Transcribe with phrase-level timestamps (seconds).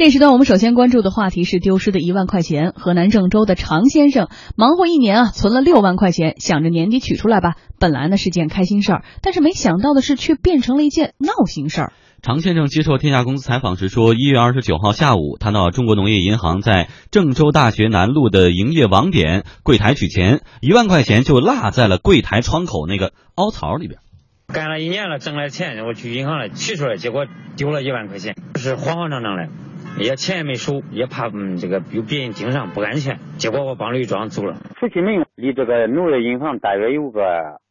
[0.00, 2.72] 这时段我们首先关注的话题是丢失的一万块钱。
[2.74, 7.56] 河南郑州的常先生忙活一年啊，存了六万块钱，想着年底取出来吧。
[7.78, 11.92] 本来呢是件开心事儿，但是没想到的是，却变成了一件闹心事儿。
[12.22, 24.00] 常先生接受天下公司采访时说，一月二十九号下午，他到中国农业银行在郑州大学南路的营业网点柜台取钱，一万块钱就落在了柜台窗口那个凹槽里边。
[24.50, 29.50] 干了一年了，挣了钱，我去银行了取出来，结果丢了一万块钱，是慌慌张张的，
[29.98, 34.54] 也钱也没收，也怕嗯这个有别人盯上不安全，结果我帮吕庄走了。
[34.78, 37.20] 夫妻门离这个农业银行大约有个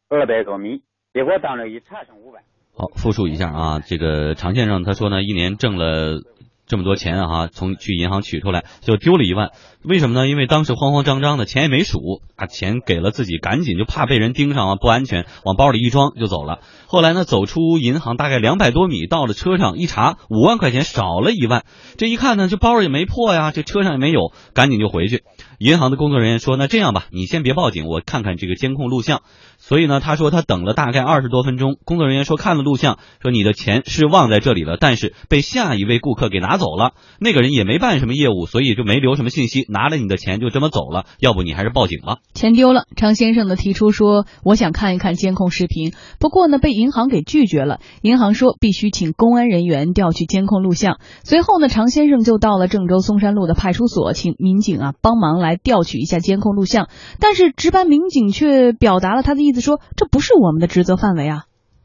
[0.08, 2.42] 二百多米，结果到那一查剩五万。
[2.76, 6.22] 好，复述一下啊，这个常先生他说呢，一年挣了。
[6.70, 9.50] 这么多钱啊，从去银行取出来就丢了一万，
[9.82, 10.28] 为什么呢？
[10.28, 16.60] 因为当时慌慌张张的，钱也没数，把钱给了自己，赶紧就怕被人盯上啊，不安全，往包里一装就走了。
[16.86, 21.64] 后来呢，走出银行大概两百多米，到了车上一查，五万块钱少了一万。
[21.98, 25.24] 这一看呢，这包也没破呀，这车上也没有，赶紧就回去。
[25.58, 29.22] 银行的工作人员说：“那这样吧，你先别报警，我看看这个监控录像。”
[29.70, 31.76] 所以呢，他说他等了大概二十多分钟。
[31.84, 36.94] 工作人员说看了录像，说你的钱是忘在这里了，但是被下一位顾客给拿走了。
[37.20, 41.04] 那个人也没办什么业务，所以就没留什么信息，拿了你的钱就这么走了。
[41.20, 42.16] 要不你还是报警吧。
[42.34, 47.78] 钱丢了，张先生呢提出说我想看一看监控视频，不过呢被银行给拒绝了。
[48.02, 50.98] 银行说必须请公安人员调取监控录像。
[51.22, 56.88] 随后呢，常先生就到了郑州嵩山路的派出所，请民警啊帮忙来调取一下监控录像。
[57.20, 59.50] 但是值班民警却表达了他的意。
[59.50, 61.44] 意思说，这不是我们的职责范围啊！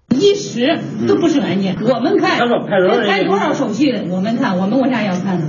[0.09, 2.39] 一时都不是案件，我们看
[3.05, 5.47] 开多少手续，我们看，我们为啥要看呢？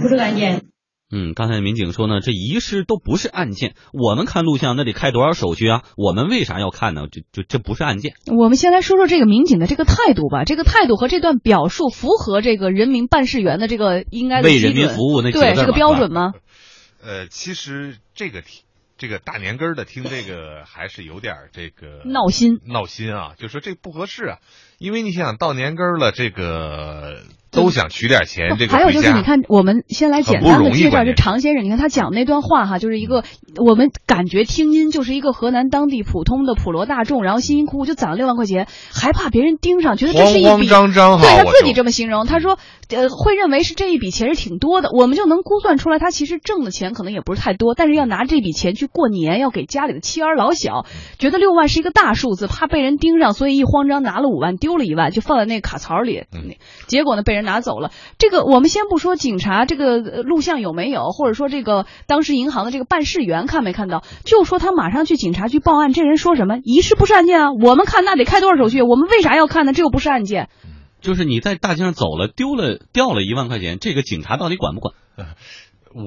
[0.00, 0.62] 不是案件。
[1.10, 5.82] 嗯，刚才民警说呢，这遗失都不是案件，我们看录像那得开多少手续啊？
[5.96, 7.02] 我们为啥要看呢？
[7.10, 8.14] 就就这不是案件。
[8.26, 16.32] 我们先来说说这个民警的这个态度吧，这个态度和这段表述符合这个人民办事员的这个应该为人民服务那对这个标准吗？
[17.02, 18.62] 呃，其实这个题。
[19.04, 23.34] 这个大年根儿的听这个还是有点这个闹心，闹心啊！
[23.36, 24.38] 就说这不合适啊，
[24.78, 27.22] 因为你想到年根儿了，这个。
[27.54, 31.64] 都想取点钱，这个还有就是，你看，我们先来简单的介绍这常先生。
[31.64, 33.24] 你看他讲那段话哈，就是一个
[33.56, 42.58] 我们感觉听音就是一个河南当地普通的普罗大众，然后辛辛苦苦就攒了六万块钱，还怕别人盯上，觉得这是一笔，张张对他自己这么形容，他说
[42.90, 50.86] 呃会认为是这一笔钱是挺多的，我们就能估算出来他其实挣的钱可能也不是太多，但是要拿这笔钱去过年，要给家里的妻儿老小，
[51.20, 56.24] 觉得六万是一个大数字，怕被人盯上，所以一慌张拿了五万，丢了一万，就放在那个卡槽里，
[56.88, 57.43] 结果呢被人。
[57.44, 65.92] 拿走了这个，我们先不说警察这个录像有没有，或者说这个当时银行的这个办事员看没看到，就说他马上去警察局报案。
[65.92, 66.58] 这人说什么？
[66.64, 67.52] 遗失不是案件啊？
[67.52, 68.82] 我们看那得开多少手续？
[68.82, 69.72] 我们为啥要看呢？
[69.72, 70.48] 这又不是案件。
[71.00, 74.94] 就是你在大街上走了，丢了掉了一万块钱，这个警察到底管不管？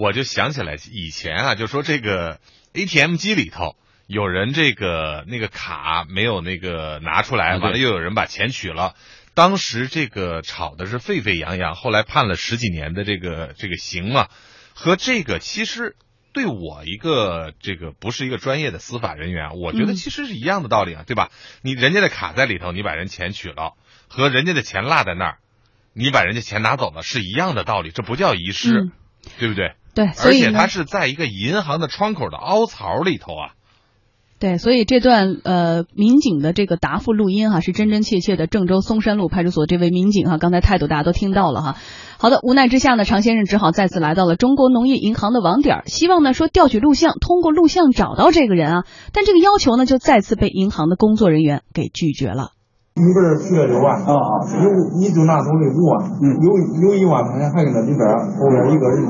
[0.01, 2.39] 我就想起来以前啊，就说这个
[2.73, 3.75] ATM 机里头
[4.07, 8.95] 有人这个那个卡没有那个拿出来，完了又有人把钱取了。
[9.37, 14.29] 当时这个吵的是沸沸扬扬，后来判了十几年的这个这个刑嘛，
[14.73, 15.95] 和这个其实
[16.33, 21.29] 对我一个这个不是一个专业的司法人员，我觉得其实是一样的道理啊，对吧？
[21.61, 23.75] 你人家的卡在里头，你把人钱取了，
[24.07, 25.37] 和人家的钱落在那儿，
[25.93, 28.89] 你把人家钱拿走了是一样的道理，这不叫遗失，
[29.37, 29.75] 对不对？
[29.93, 33.53] 对，而且他是在一个银行的窗口的凹槽里头啊。
[34.39, 41.75] 对，所以这段呃民警的这个答复录音哈，是真真切切的郑州嵩山路派出所这位民警哈，刚才态度大家都听到了哈。
[42.19, 48.83] 好的，无奈之下呢，常先生只好再次来到了中国农业银行的网点，希望呢说调取录像，通过录像找到这个人啊。
[49.11, 52.51] 但这个要求呢，就再次被银行的工作人员给拒绝了。
[52.93, 54.13] 你不是取了六万啊？
[54.53, 59.05] 有你就拿走了五万，嗯，有有一万块钱还搁那里边，后边一个人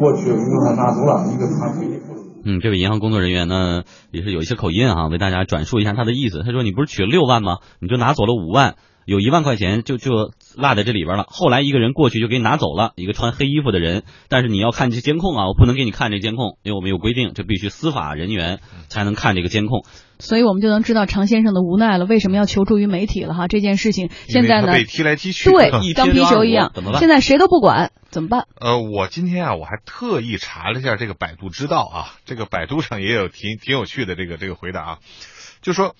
[0.00, 2.15] 过去给他拿走了，一个他退。
[2.48, 6.44] 嗯，这位银行工作人员呢，也是有一些口音啊，为大家转述一下他的意思。
[6.44, 7.58] 他说：“你不是取了六万吗？
[7.80, 11.26] 你就拿走了五万。”有一万块钱就就落在这里边了。
[11.28, 14.02] 后来一个人过去就给你拿走了，一个穿黑衣服的人。
[14.28, 19.84] 但是你要看这监控啊，我不能给你看这监控，因为我们有规定，这必须司法人员才能看这个监控。
[20.18, 23.48] 所以我们就能知道常先生的无奈了，为什么要求助于媒体了哈？
[23.48, 27.00] 这件事情现在呢，被踢来踢去，对， 当皮球一样，怎么办？
[27.00, 28.46] 现在谁都不管，怎么办？
[28.58, 34.98] 呃，我今天啊，我还特意查了一下这个百度知道啊，这个百度上也有挺挺有趣的这个这个回答啊，
[35.60, 35.94] 就说。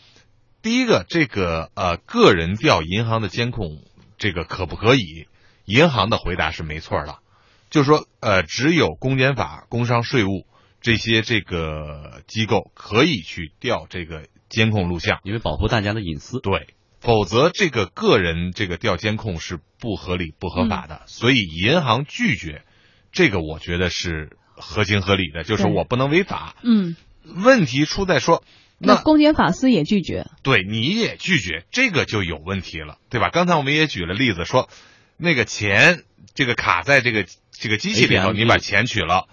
[0.62, 3.78] 第一个，这个呃，个人调银行的监控，
[4.18, 5.26] 这个可不可以？
[5.64, 7.18] 银行的回答是没错的，
[7.70, 10.46] 就是说，呃，只有公检法、工商税务
[10.80, 16.38] 这些这个机构可以去调这个监控录像，因为保护大家的隐私。
[16.38, 16.68] 对，
[17.00, 21.02] 否则这个个人这个调监控是不合理、不合法的。
[21.06, 22.62] 所以银行拒绝，
[23.10, 26.54] 这个我觉得是合情合理的，就是我不能违法。
[26.62, 28.44] 嗯，问题出在说，
[28.78, 30.26] 那公检法司也拒绝。
[30.42, 33.30] 对，你也拒绝，这个就有问题了，对吧？
[33.30, 34.68] 刚才我们也举了例子，说
[35.16, 36.02] 那个钱
[36.34, 39.28] 这个卡在这个这个机器里头，你把钱取了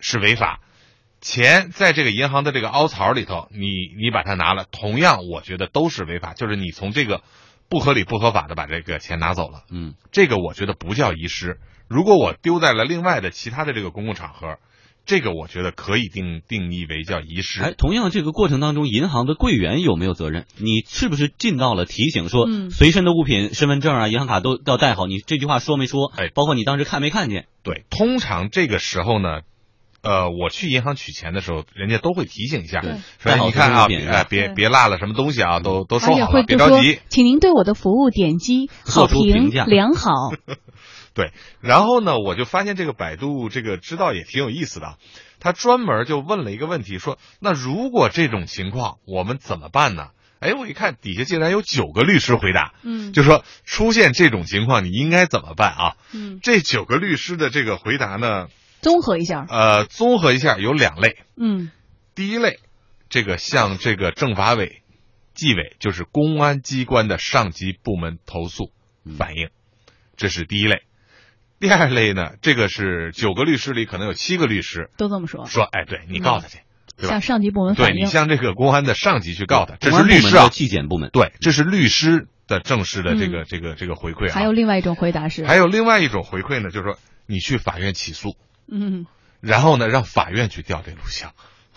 [0.00, 0.60] 是违法。
[1.20, 3.66] 钱在这个银行的这个凹槽里头，你
[3.98, 7.22] 你把它拿了，同样我觉得都是违法，就是你从这个
[7.68, 11.58] 不合理不合法的把这个钱拿走了，嗯，这个我觉得不叫遗失。
[11.88, 14.58] 如果我丢在了另外的其他的这个公共场合，
[15.06, 17.62] 这个我觉得可以定定义为叫遗失。
[17.62, 20.46] 哎，同样这个过程当中，银行的柜员有没有责任？
[20.58, 25.06] 你是不是尽到了提醒说，嗯随身的物品、身份证啊、银行卡都都要带好？
[25.06, 26.12] 你这句话说没说？
[26.16, 27.46] 哎包括你当时看没看见？
[27.62, 29.40] 对，通常这个时候呢，
[30.02, 40.10] 呃，我去银行取钱的时候，人家都会提醒一下，对说你看啊，别哎别别落了什么东西啊，都都收好了，别着急。，请您对我的服务点击好评良好。
[41.16, 44.98] 对，然后呢，我就发现这个百度这个知道也挺有意思的啊，
[45.40, 50.10] 他专门就问了一个问题，说那如果这种情况我们怎么办呢？
[50.40, 55.96] 哎，我一看底下竟然有九个律师回答，嗯就说出现这种情况你应该怎么办啊？
[56.12, 58.48] 嗯，这九个律师的这个回答呢，
[58.82, 59.46] 综合一下。
[59.48, 61.70] 呃，综合一下有两类，嗯
[62.14, 62.60] 第一类，
[63.08, 64.82] 这个向这个政法委、
[65.32, 68.70] 纪委，就是公安机关的上级部门投诉
[69.16, 69.48] 反映，
[70.18, 70.82] 这是第一类。
[71.58, 75.46] 第二类呢，这个是九个律师里可能有七个律师都这么说。
[75.46, 76.58] 说，哎，对你告他去，
[76.98, 77.20] 对吧向？
[77.20, 78.04] 上级部门对反映。
[78.04, 81.08] 你向这个公安的上级去告他，这是律师啊，纪检部门。
[81.12, 84.34] 对，这是律师的正式的这个、这个这个回馈啊。
[84.34, 88.36] 还有另外一种回答是，还有另外一种回馈呢，就是说你去法院起诉，
[88.70, 89.06] 嗯，
[89.40, 91.32] 然后呢，让法院去调这录像，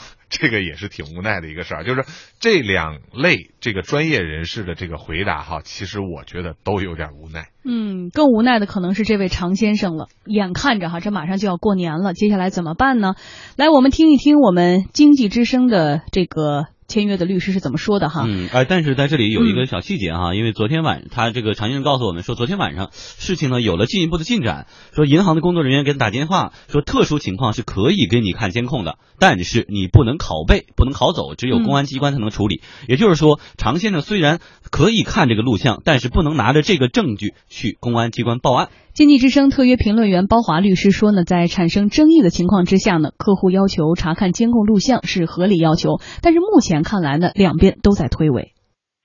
[0.29, 1.83] 这个也是挺无奈的一个事儿。
[1.83, 2.05] 就是
[2.39, 7.49] 这两类这个专业人士的这个回答哈，其实我觉得都有点无奈。
[7.63, 10.07] 嗯，更无奈的可能是这位常先生了。
[10.25, 13.15] 眼看着哈，这马上就要过年了，接下来怎么办呢？
[13.57, 18.25] 来，我们听一听我们经济之声的这个签约的律师是怎么说的哈。
[18.27, 32.61] 嗯，哎，但是在这里有一个小细节哈，因为昨天晚他这个常先生告诉我们说，昨天晚上事情呢有了进一步的进展，说银行的工作人员给他打电话说，特殊情况是可以给你看监控的，但是你不能拷贝，不能拷走，只有公安机关才能处理。
[32.87, 34.39] 也就是说，常先生虽然
[34.71, 38.69] 可以看这个录像，但是不能拿着这个证据去公安机关报案。
[38.91, 48.51] 经济之声特约评论员包华律师说呢，在产生争议的情况之下呢，客户要求查看监控录像是合理要求，但是目前看来呢，两边都在推诿。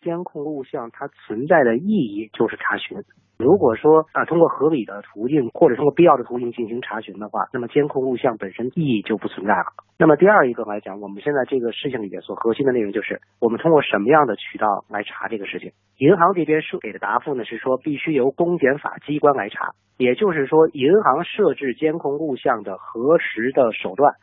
[0.00, 2.98] 监控录像它存在的意义就是查询。
[3.36, 9.64] 如果说啊通过合理的途径或者通过必要的途径进行查询的话，那么监控录像本身意义就不存在了。
[9.98, 15.72] 那么第二一个来讲，我们现在这个事情里面所核心的内容就是我们通过什么样的渠道来查这个事情。
[15.96, 24.14] 银行这边是给的答复呢是说必须由公检法机关来查，也就是说银行设置监控录像的核实的手段。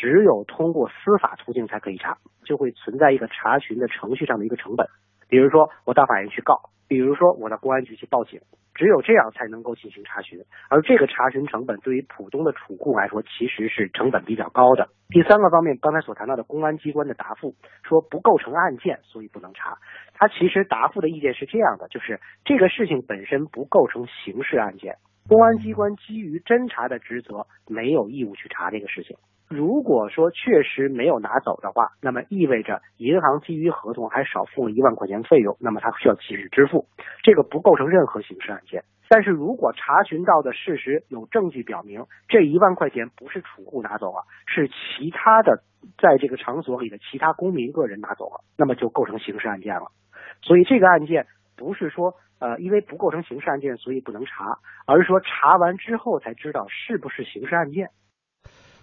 [0.00, 4.86] 只有通过司法途径才可以查，就会存在一个查询的程序上的一个成本。
[5.28, 8.40] 比如说我到法院去告，比如说我到公安局去报警，
[8.76, 10.38] 只有这样才能够进行查询。
[10.70, 14.88] 而这个查询成本对于普通的储户来说，其实是成本比较高的。
[15.08, 19.76] 第三个方面，刚才所谈到的公安机关的答复说不构成案件，所以不能查。
[20.14, 24.94] 他其实答复的意见是这样的，就是这个事情本身不构成刑事案件，
[25.28, 29.16] 公安机关基于侦查的职责，没有义务去查这个事情。
[29.48, 36.86] 如果说确实没有拿走的话，那么意味着银行基于合同还少付了一万块钱费用，那么他需要及时支付，
[37.22, 38.84] 这个不构成任何刑事案件。
[39.08, 45.62] 但是如果查询到的事实有证据表明这一万块钱不是储户拿走了，是其他的
[45.96, 49.86] 在这个场所里的其他公民个人拿走了，那么就构成刑事案件了。
[50.42, 51.26] 所以这个案件
[51.56, 57.88] 不是说呃因为不构成刑事案件所以不能查，而是说查完之后才知道是不是刑事案件。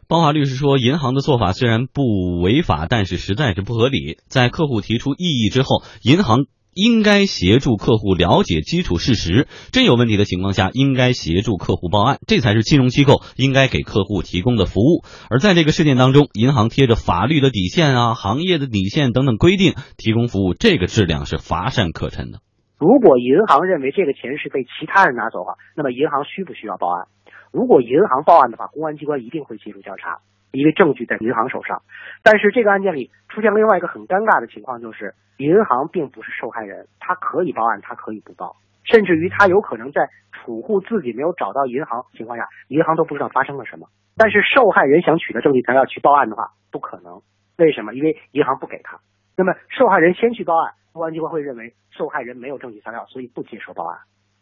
[0.07, 2.03] 包华律师说，银行的做法虽然不
[2.39, 4.19] 违法，但是实在是不合理。
[4.27, 6.45] 在客户提出异议之后，银行
[6.75, 15.03] 应该协助客户了解基础事实，真有问题的情况下，应该协助客户报案，这才是金融机构应该给客户提供的服务。
[15.31, 22.41] 而在这个事件当中，银行贴着法律的底线啊、行业的底线等等规定提供服务，这个质量是乏善可陈的。
[22.77, 27.07] 如果银行认为这个钱是被其他人拿走了，那么银行需不需要报案？
[27.55, 30.19] 如果银行报案的话，公安机关一定会介入调查，
[30.51, 31.81] 因为证据在银行手上。
[32.21, 43.87] 但是这个案件里出现另外一个很尴尬的情况，就是银行并不是受害人，他可以报案，他可以不报，甚至于他有可能在储户自己没有找到银行情况下，银行都不知道发生了什么。
[44.17, 47.21] 但是受害人想取得证据，他要去报案的话，不可能。
[47.57, 47.93] 为什么？
[47.93, 48.99] 因为银行不给他。
[49.37, 53.97] 那么受害人先去报案，公安机关会认为受害人没有证据材料，所以不接受报案。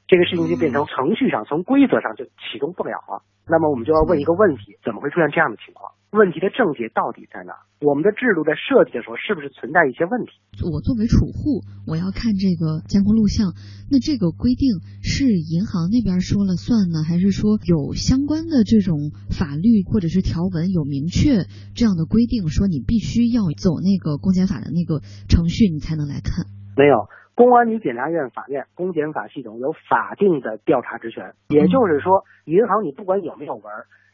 [0.08, 3.24] 这个事情就变成程序上、从规则上就启动不了了。
[3.48, 5.92] 那么我们就要问一个问题：怎么会出现这样的情况？
[6.12, 7.52] 问题的症结到底在哪？
[7.82, 10.40] 我们的制度在设计的时候是不是存在一些问题？
[10.64, 13.52] 我作为储户，我要看这个监控录像，
[13.92, 21.44] 那这个规定是银行那边说了算呢，还是说有相关的这种法律或者是条文有明确
[21.76, 26.46] 这样的规定，说你必须要走那个公检法的那个程序，你才能来看？
[26.78, 27.10] 没有。
[27.36, 33.64] 公安局、检察院、法院、公检法系统有法定的调查职权，也就是说，银行你不管有没有文，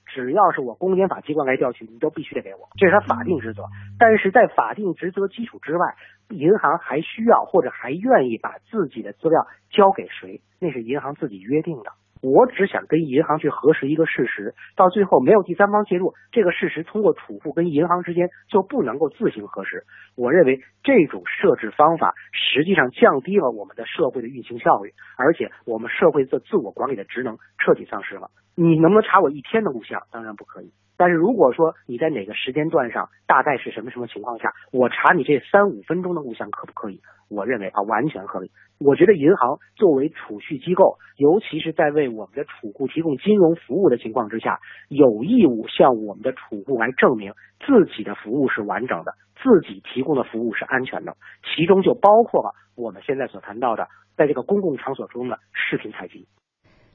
[0.06, 3.64] 只要是我公检法机关来调取，你都必须得给我，这是他法定职责。
[4.00, 5.96] 但是在法定职责基础之外，
[6.30, 11.92] 银行还需要或者还愿意把自己的资料交给谁，那是银行自己约定的。
[12.22, 19.84] 我只想跟银行去核实一个事实，到最后没有第三方介入，这个事实通过储户跟银行之间就不能够自行核实。
[20.16, 28.30] 我认为这种设置方法实际上降低了我们的社会的运行效率，而且我们社会的自我管理的职能彻底丧失了。
[28.56, 30.02] 你能不能查我一天的录像？
[30.12, 30.74] 当然不可以。
[31.00, 37.00] 但是如果说你在哪个时间段上，大概是什么什么情况下，我查你这三五分钟的录像可不可以？
[37.30, 38.52] 我认为啊，完全合理。
[38.80, 47.32] 我觉得银行作为储蓄机构，尤其是在为我们的储户提供金融服务的情况之下，有义务向我们的储户来证明
[47.66, 51.16] 自己的服务是完整的，自己提供的服务是安全的。
[51.56, 53.88] 其中就包括了我们现在所谈到的，
[54.18, 56.28] 在这个公共场所中的视频采集。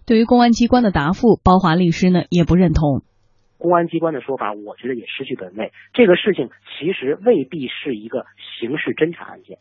[0.05, 3.01] 对于公安机关的答复，包华律师呢也不认同。
[3.65, 5.73] 公安机关的说法，我觉得也失去本位。
[5.95, 8.27] 这个事情其实未必是一个
[8.61, 9.57] 刑事侦查案件，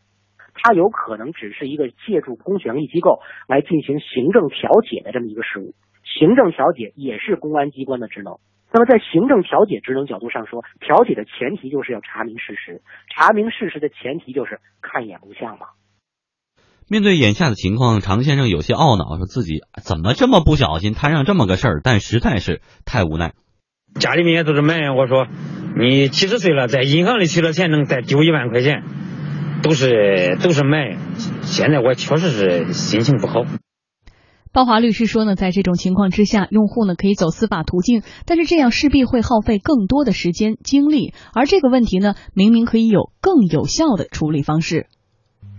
[0.52, 5.72] 它有可能只是一个借助公权力机构来进行行政调解的这么一个事务。
[6.04, 8.36] 行政调解也是公安机关的职能。
[8.74, 15.68] 那么在行政调解职能角度上说，调解的前提就是要查明事实，查明事实的前提就是看一眼录像嘛。
[16.90, 23.32] 面对眼下的情况，常先生有些懊恼，说自己怎么这么不小心摊上这么个事儿，但实在是太无奈。
[23.98, 25.26] 家里面也都是埋我说，
[25.78, 28.82] 你七十岁了，在银行里取了钱能再丢一万块钱，
[29.62, 30.96] 都是都是埋。
[31.42, 33.44] 现在我确实是心情不好。
[34.52, 44.86] 包华律师说呢，在这种情况之下，用户呢可以走司法途径，但是这样势必会耗费更多的时间精力，而这个问题呢，明明可以有更有效的处理方式。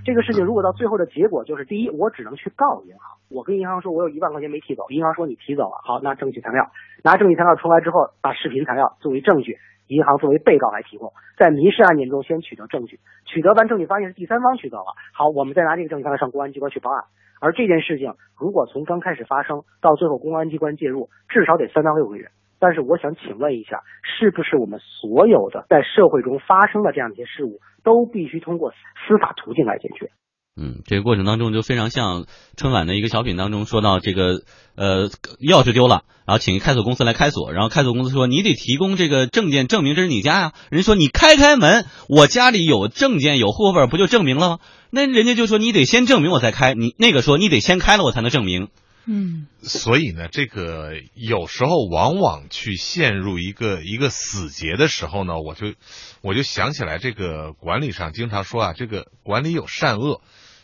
[0.06, 3.18] 这个事情如果到最后的结果就是，第一，我只能去告银行。
[3.28, 6.70] 我跟银行说，我有一万块钱没提走，银行说你提走了，好，拿证据材料，
[7.04, 9.58] 拿证据材料出来之后，把视频材料作为证据，
[9.88, 17.04] 银行作为被告来提供，在民事案件中先取得证据，取得完证据发现是第三方取得了，好，我们再拿这个证据材料上公安机关去报案。
[17.42, 22.30] 而这件事情如果从刚开始发生到最后公安机关介入，至少得三到六个月。
[22.60, 30.12] 但是我想请问一下，是不是我们所有的在社会中发生的这样一些事物，都必须通过司法途径来解决？
[30.58, 32.26] 嗯，这个过程当中就非常像
[32.56, 34.42] 春晚的一个小品当中说到这个
[34.76, 44.60] 呃钥匙丢了，然后请开锁公司来开锁，然后开锁公司说你得提供这个证件证明这是你家呀，人说你开开门，我家里有证件有户口本不就证明了吗？
[44.92, 48.70] 那人家就说你得先证明我再开，你那个说你得先开了我才能证明。
[49.08, 55.76] 嗯，所以呢，这个有时候往往去陷入一个一个死结的时候呢，我就
[56.22, 60.22] 我就想起来这个管理上经常说啊，这个管理有善恶，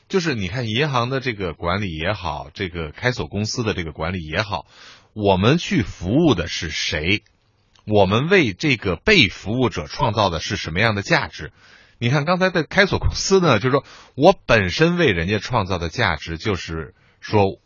[0.09, 4.65] 就是你看银行的这个管理也好，这个开锁公司的这个管理也好，
[5.13, 7.21] 我们去服务的是谁？
[7.85, 11.53] 我们为这个被服务者创造的是什么样的价值？
[11.99, 17.60] 你看刚才的开锁公司呢，就是说我本身为人家创造的价值就是说。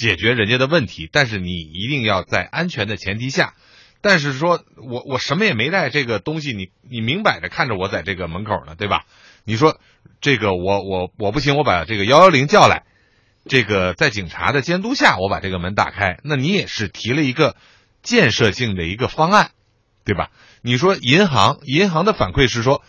[0.00, 3.52] 解决人家的问题，但是你一定要在安全的前提下。
[4.00, 9.04] 但是说我我什么也没带，这个东西你你明摆着看着我在这个门口呢，对吧？
[9.44, 9.78] 你说
[10.22, 12.84] 这个我我我不行，我把这个幺幺零叫来，
[13.44, 17.56] 这个在警察的监督下，我把这个门打开，那你也是提了一个
[18.02, 19.50] 建设性的一个方案，
[20.06, 20.30] 对吧？
[20.62, 22.82] 你说银行银行的反馈是说，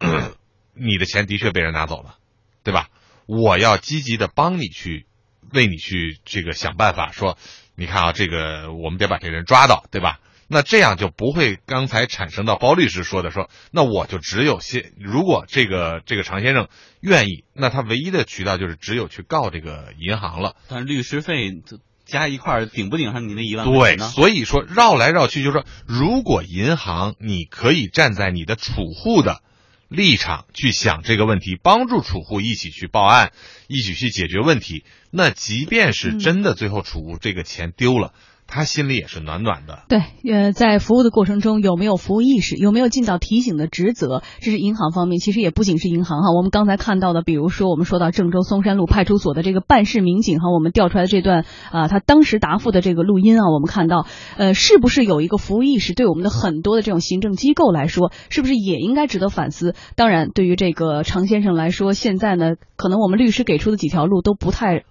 [0.72, 2.16] 你的钱的确被人拿走了，
[2.64, 2.88] 对吧？
[3.26, 5.04] 我要积极的帮你去。
[5.52, 7.38] 为你去这个想办法，说，
[7.74, 10.20] 你看啊，这个我们得把这人抓到，对吧？
[10.50, 16.68] 那这样就不会刚才产生到包律师说的，说那我就只有先，如果这个这个常先生
[17.00, 20.56] 愿意，那他唯一的渠道就是只有去告这个银行了。
[20.68, 21.62] 但是律师费
[22.06, 24.06] 加一块顶不顶上你那一万块钱呢？
[24.06, 29.42] 对，所以说绕来绕去，就是说，如果银行你可以站在你的储户的。
[29.88, 33.32] 立场去想这个问题，帮助储户一起去报案，
[33.66, 34.84] 一起去解决问题。
[35.10, 38.12] 那即便是真的最后储户这个钱丢了，
[38.50, 39.80] 他心里也是暖暖的。
[39.88, 45.18] 对，呃，在服务的过程中有没有服务意识，有没有尽到提醒的职责，这是银行方面。
[45.20, 54.06] 其实也不仅是银行哈，我们刚才看到的，比如说我们说到郑州松山路派出所的这个办事民警哈，我们调出来的这段啊，他当时答复的这个录音啊，我们看到，
[54.38, 55.92] 呃，是不是有一个服务意识？
[55.92, 59.74] 对我们的很多的这种行政机构来说，是不是也应该值得反思？
[59.94, 64.84] 当然，对于这个常先生来说，现在呢，可能我们律师给出的几条路都不太。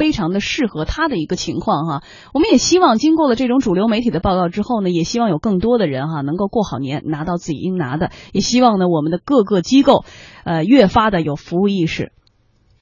[0.00, 2.02] 非常的适合他的一个情况哈，
[2.32, 10.06] 我们也希望经过了这种主流媒体的报道之后呢，也希望有更多的人哈能够过好年，拿到自己应拿的，也希望呢我们的各个机构，
[10.44, 12.12] 呃越发的有服务意识。